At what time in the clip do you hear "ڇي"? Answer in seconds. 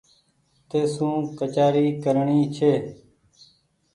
2.55-2.73